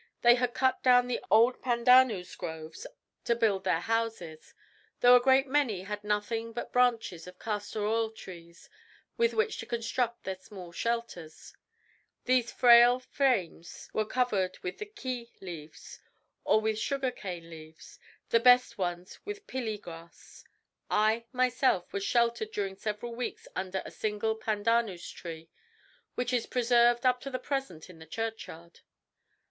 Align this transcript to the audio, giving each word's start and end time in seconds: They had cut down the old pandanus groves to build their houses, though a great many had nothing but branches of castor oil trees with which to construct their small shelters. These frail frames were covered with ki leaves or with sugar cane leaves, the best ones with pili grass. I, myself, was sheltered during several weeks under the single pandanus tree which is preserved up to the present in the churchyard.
They 0.23 0.33
had 0.33 0.55
cut 0.55 0.81
down 0.81 1.05
the 1.05 1.19
old 1.29 1.61
pandanus 1.61 2.35
groves 2.35 2.87
to 3.23 3.35
build 3.35 3.63
their 3.63 3.81
houses, 3.81 4.55
though 5.01 5.15
a 5.15 5.19
great 5.21 5.45
many 5.45 5.83
had 5.83 6.03
nothing 6.03 6.53
but 6.53 6.73
branches 6.73 7.27
of 7.27 7.37
castor 7.37 7.85
oil 7.85 8.09
trees 8.09 8.67
with 9.15 9.35
which 9.35 9.59
to 9.59 9.67
construct 9.67 10.23
their 10.23 10.37
small 10.39 10.71
shelters. 10.71 11.53
These 12.25 12.51
frail 12.51 12.99
frames 12.99 13.91
were 13.93 14.03
covered 14.07 14.57
with 14.63 14.81
ki 14.95 15.33
leaves 15.39 15.99
or 16.43 16.59
with 16.59 16.79
sugar 16.79 17.11
cane 17.11 17.47
leaves, 17.51 17.99
the 18.29 18.39
best 18.39 18.79
ones 18.79 19.19
with 19.23 19.45
pili 19.45 19.79
grass. 19.79 20.43
I, 20.89 21.25
myself, 21.31 21.93
was 21.93 22.03
sheltered 22.03 22.49
during 22.51 22.75
several 22.75 23.13
weeks 23.13 23.47
under 23.55 23.83
the 23.85 23.91
single 23.91 24.33
pandanus 24.33 25.07
tree 25.07 25.51
which 26.15 26.33
is 26.33 26.47
preserved 26.47 27.05
up 27.05 27.21
to 27.21 27.29
the 27.29 27.37
present 27.37 27.87
in 27.87 27.99
the 27.99 28.07
churchyard. 28.07 28.79